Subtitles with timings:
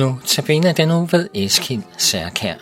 [0.00, 2.54] Nu tabiner den nu ved Eskild Særkær.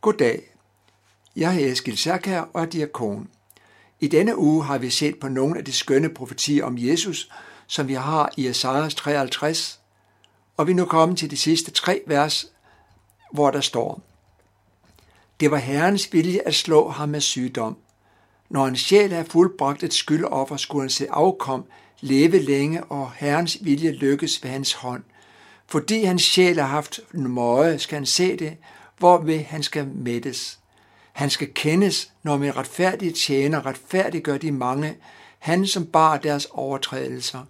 [0.00, 0.42] Goddag.
[1.36, 3.28] Jeg er Eskild Særkær og er diakon.
[4.00, 7.30] I denne uge har vi set på nogle af de skønne profetier om Jesus,
[7.66, 9.80] som vi har i Esajas 53,
[10.56, 12.46] og vi er nu kommet til de sidste tre vers
[13.32, 14.00] hvor der står,
[15.40, 17.76] Det var Herrens vilje at slå ham med sygdom.
[18.48, 21.64] Når en sjæl er fuldbragt et skyldoffer, skulle han se afkom,
[22.00, 25.02] leve længe, og Herrens vilje lykkes ved hans hånd.
[25.66, 28.56] Fordi hans sjæl har haft en møje, skal han se det,
[28.98, 30.58] hvorved han skal mættes.
[31.12, 34.96] Han skal kendes, når med retfærdige tjener retfærdiggør de mange,
[35.38, 37.40] han som bar deres overtrædelser.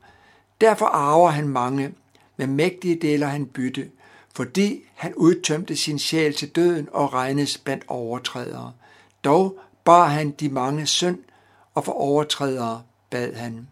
[0.60, 1.92] Derfor arver han mange,
[2.36, 3.90] med mægtige deler han bytte
[4.40, 8.72] fordi han udtømte sin sjæl til døden og regnes blandt overtrædere.
[9.24, 11.18] Dog bar han de mange synd,
[11.74, 13.68] og for overtrædere bad han.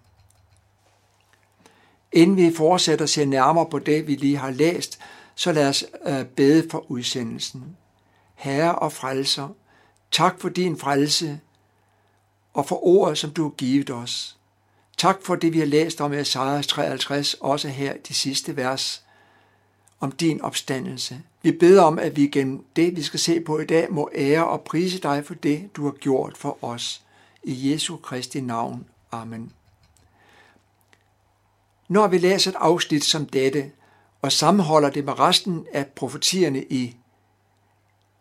[2.13, 4.99] Inden vi fortsætter og ser nærmere på det, vi lige har læst,
[5.35, 7.77] så lad os øh, bede for udsendelsen.
[8.35, 9.49] Herre og frelser,
[10.11, 11.41] tak for din frelse
[12.55, 14.37] og for ordet, som du har givet os.
[14.97, 19.05] Tak for det, vi har læst om i Esajas 53, også her de sidste vers
[20.01, 21.21] om din opstandelse.
[21.43, 24.49] Vi beder om, at vi gennem det, vi skal se på i dag, må ære
[24.49, 27.03] og prise dig for det, du har gjort for os.
[27.43, 28.87] I Jesu Kristi navn.
[29.13, 29.53] Amen.
[31.89, 33.71] Når vi læser et afsnit som dette,
[34.23, 36.97] og sammenholder det med resten af profetierne i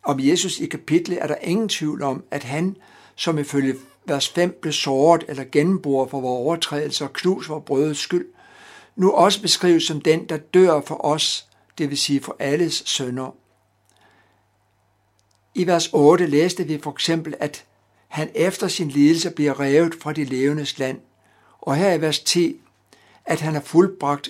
[0.03, 2.75] om Jesus i kapitlet, er der ingen tvivl om, at han,
[3.16, 3.75] som ifølge
[4.06, 8.25] vers 5 blev såret eller gennemboret for vores overtrædelser og knus for brødets skyld,
[8.95, 11.47] nu også beskrives som den, der dør for os,
[11.78, 13.35] det vil sige for alles sønder.
[15.56, 17.66] I vers 8 læste vi for eksempel, at
[18.07, 21.00] han efter sin lidelse bliver revet fra de levendes land,
[21.62, 22.62] og her i vers 10,
[23.25, 24.29] at han har fuldbragt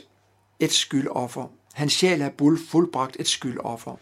[0.60, 1.48] et skyldoffer.
[1.74, 2.32] Hans sjæl har
[2.70, 3.96] fuldbragt et skyldoffer.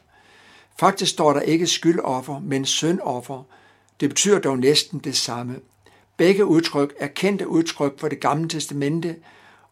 [0.79, 3.43] Faktisk står der ikke skyldoffer, men syndoffer.
[3.99, 5.59] Det betyder dog næsten det samme.
[6.17, 9.15] Begge udtryk er kendte udtryk for det gamle testamente,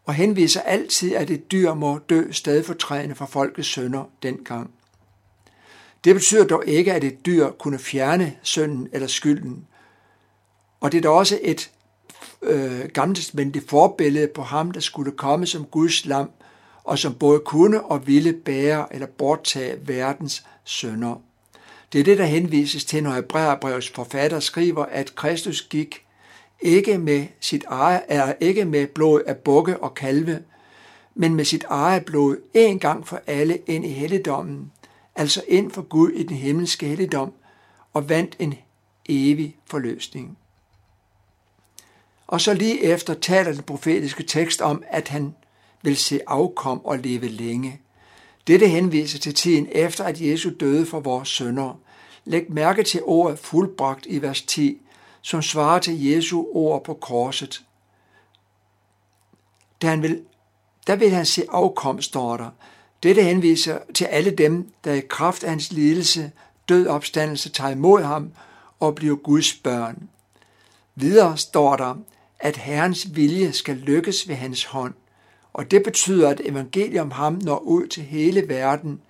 [0.04, 4.70] og henviser altid, at et dyr må dø stedfortrædende for folkets sønder dengang.
[6.04, 9.66] Det betyder dog ikke, at et dyr kunne fjerne synden eller skylden.
[10.80, 11.70] Og det er da også et
[12.42, 16.30] øh, gammeltestamentligt forbillede på ham, der skulle komme som Guds lam,
[16.84, 21.22] og som både kunne og ville bære eller borttage verdens sønder.
[21.92, 26.06] Det er det, der henvises til, når Hebræerbrevets forfatter skriver, at Kristus gik
[26.60, 30.42] ikke med sit eget, er ikke med blod af bukke og kalve,
[31.14, 34.72] men med sit eget blod en gang for alle ind i helligdommen,
[35.14, 37.32] altså ind for Gud i den himmelske helligdom,
[37.92, 38.54] og vandt en
[39.08, 40.38] evig forløsning.
[42.26, 45.34] Og så lige efter taler den profetiske tekst om, at han
[45.82, 47.80] vil se afkom og leve længe.
[48.46, 51.80] Dette henviser til tiden efter, at Jesus døde for vores sønder.
[52.24, 54.80] Læg mærke til ordet fuldbragt i vers 10,
[55.24, 57.64] som svarer til Jesu ord på korset.
[59.82, 60.22] Da han vil,
[60.86, 62.50] der vil han se afkom, står der.
[63.02, 66.32] Dette henviser til alle dem, der i kraft af hans lidelse,
[66.68, 68.32] død opstandelse tager imod ham
[68.80, 70.08] og bliver Guds børn.
[70.94, 71.94] Videre står der,
[72.40, 74.94] at Herrens vilje skal lykkes ved hans hånd,
[75.52, 79.00] og det betyder, at evangeliet om ham når ud til hele verden,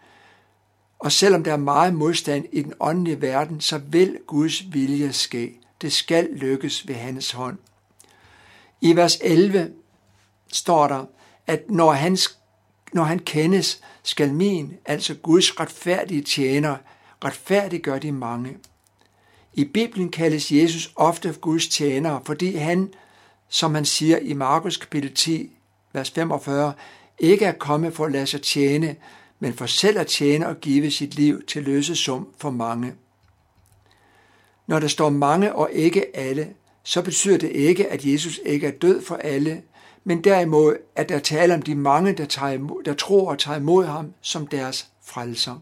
[0.99, 5.61] og selvom der er meget modstand i den åndelige verden, så vil Guds vilje ske.
[5.81, 7.59] Det skal lykkes ved hans hånd.
[8.81, 9.73] I vers 11
[10.53, 11.05] står der,
[11.47, 12.19] at når han,
[12.93, 16.77] når han kendes, skal min, altså Guds retfærdige tjener,
[17.25, 18.57] retfærdiggøre de mange.
[19.55, 22.95] I Bibelen kaldes Jesus ofte Guds tjener, fordi han,
[23.49, 25.57] som han siger i Markus kapitel 10,
[25.93, 26.73] vers 45,
[27.19, 28.97] ikke er kommet for at lade sig tjene,
[29.41, 32.95] men for selv at tjene og give sit liv til løsesum for mange.
[34.67, 38.71] Når der står mange og ikke alle, så betyder det ikke, at Jesus ikke er
[38.73, 39.63] død for alle,
[40.05, 43.59] men derimod, at der taler om de mange, der, tager imod, der tror og tager
[43.59, 45.61] imod ham som deres frelser.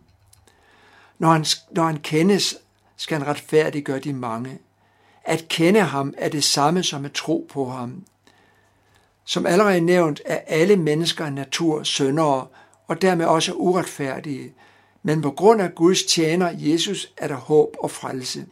[1.18, 2.56] Når han, når han kendes,
[2.96, 4.58] skal han retfærdiggøre de mange.
[5.24, 8.04] At kende ham er det samme som at tro på ham.
[9.24, 12.46] Som allerede nævnt er alle mennesker af natur syndere,
[12.88, 14.52] og dermed også uretfærdige,
[15.02, 18.46] men på grund af Guds tjener Jesus er der håb og frelse.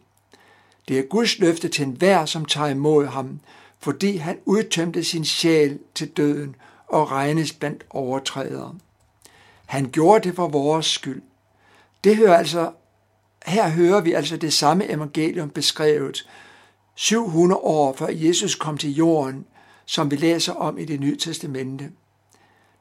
[0.87, 3.39] Det er Guds løfte til enhver, som tager imod ham,
[3.79, 6.55] fordi han udtømte sin sjæl til døden
[6.87, 8.75] og regnes blandt overtrædere.
[9.65, 11.21] Han gjorde det for vores skyld.
[12.03, 12.71] Det hører altså
[13.45, 16.27] her hører vi altså det samme evangelium beskrevet
[16.95, 19.45] 700 år før Jesus kom til jorden,
[19.85, 21.91] som vi læser om i det nye testamente.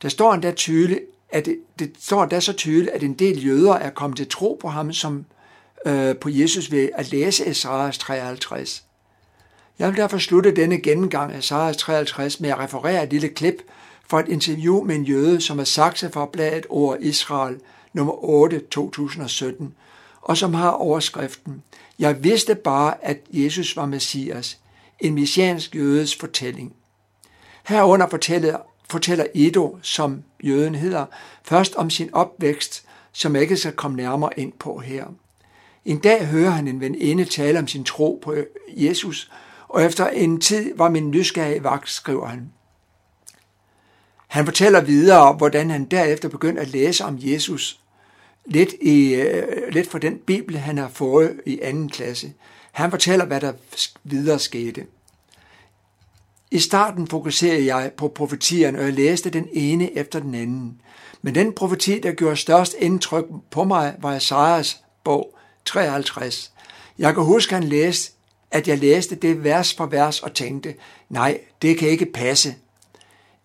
[0.03, 1.01] Der står endda tydeligt,
[1.31, 4.59] at det, det står endda så tydeligt, at en del jøder er kommet til tro
[4.61, 5.25] på ham som
[5.87, 8.85] øh, på Jesus ved at læse Esajas 53.
[9.79, 13.63] Jeg vil derfor slutte denne gennemgang af Esajas 53 med at referere et lille klip
[14.09, 17.61] fra et interview med en jøde, som er sagt fra bladet Ord Israel
[17.93, 19.75] nummer 8 2017,
[20.21, 21.63] og som har overskriften
[21.99, 24.59] Jeg vidste bare, at Jesus var Messias,
[25.01, 26.73] en messiansk jødes fortælling.
[27.67, 28.59] Herunder fortæller,
[28.91, 31.07] fortæller Edo, som jøden hedder,
[31.45, 35.05] først om sin opvækst, som jeg ikke skal komme nærmere ind på her.
[35.85, 38.35] En dag hører han en veninde tale om sin tro på
[38.69, 39.31] Jesus,
[39.69, 42.53] og efter en tid var min nysgerrige vagt, skriver han.
[44.27, 47.81] Han fortæller videre, hvordan han derefter begyndte at læse om Jesus,
[48.47, 52.33] lidt, i, øh, lidt fra den bibel, han har fået i anden klasse.
[52.73, 53.53] Han fortæller, hvad der
[54.05, 54.87] videre skete.
[56.51, 60.81] I starten fokuserede jeg på profetierne, og jeg læste den ene efter den anden.
[61.23, 66.53] Men den profeti, der gjorde størst indtryk på mig, var Esajas bog 53.
[66.99, 68.13] Jeg kan huske, han læste,
[68.51, 70.75] at jeg læste det vers for vers og tænkte,
[71.09, 72.55] nej, det kan ikke passe.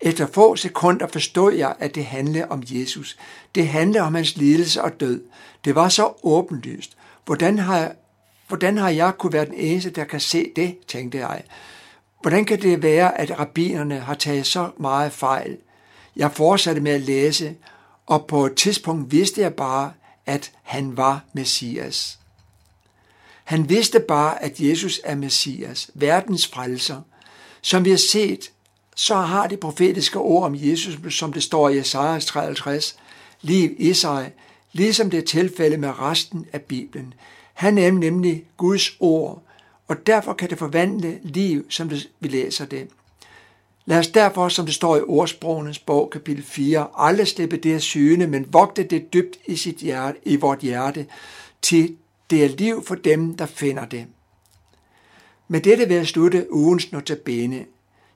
[0.00, 3.18] Efter få sekunder forstod jeg, at det handlede om Jesus.
[3.54, 5.22] Det handlede om hans lidelse og død.
[5.64, 6.96] Det var så åbenlyst.
[7.24, 7.92] Hvordan har,
[8.48, 11.42] hvordan har jeg kunne være den eneste, der kan se det, tænkte jeg.
[12.20, 15.56] Hvordan kan det være, at rabbinerne har taget så meget fejl?
[16.16, 17.54] Jeg fortsatte med at læse,
[18.06, 19.92] og på et tidspunkt vidste jeg bare,
[20.26, 22.18] at han var Messias.
[23.44, 27.00] Han vidste bare, at Jesus er Messias, verdens frelser.
[27.62, 28.50] Som vi har set,
[28.96, 32.96] så har det profetiske ord om Jesus, som det står i Esajas 53,
[33.42, 34.32] liv i sig,
[34.72, 37.14] ligesom det er tilfælde med resten af Bibelen.
[37.54, 39.42] Han er nemlig Guds ord,
[39.88, 41.90] og derfor kan det forvandle liv, som
[42.20, 42.88] vi læser det.
[43.88, 47.80] Lad os derfor, som det står i ordsprogenes bog, kapitel 4, aldrig slippe det af
[47.80, 51.06] syne, men vogte det dybt i, sit hjerte, i vort hjerte,
[51.62, 51.96] til
[52.30, 54.06] det er liv for dem, der finder det.
[55.48, 57.64] Med dette vil jeg slutte ugens notabene.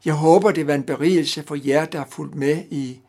[0.05, 3.01] Jeg håber, det var en berigelse for jer, der har fulgt med i,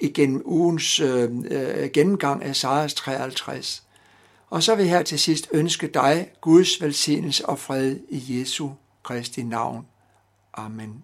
[0.00, 3.82] igen ugens øh, øh, gennemgang af Sejers 53.
[4.50, 8.70] Og så vil jeg her til sidst ønske dig Guds velsignelse og fred i Jesu
[9.02, 9.86] Kristi navn.
[10.54, 11.02] Amen.